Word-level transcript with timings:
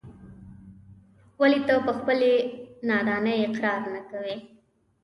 ولې 1.41 1.59
ته 1.67 1.75
په 1.85 1.91
خپلې 1.99 2.31
نادانۍ 2.87 3.37
اقرار 3.47 3.81
نه 3.93 4.01
کوې. 4.09 4.35